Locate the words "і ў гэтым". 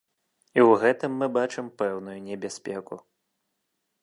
0.57-1.11